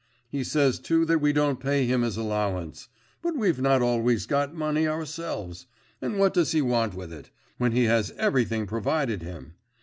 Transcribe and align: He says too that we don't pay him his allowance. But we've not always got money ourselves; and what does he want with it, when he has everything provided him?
He 0.29 0.43
says 0.43 0.79
too 0.79 1.05
that 1.05 1.21
we 1.21 1.31
don't 1.31 1.59
pay 1.59 1.85
him 1.85 2.01
his 2.01 2.17
allowance. 2.17 2.87
But 3.21 3.37
we've 3.37 3.61
not 3.61 3.83
always 3.83 4.25
got 4.25 4.51
money 4.51 4.87
ourselves; 4.87 5.67
and 6.01 6.17
what 6.17 6.33
does 6.33 6.53
he 6.53 6.61
want 6.63 6.95
with 6.95 7.13
it, 7.13 7.29
when 7.59 7.71
he 7.73 7.83
has 7.83 8.09
everything 8.17 8.65
provided 8.65 9.21
him? 9.21 9.53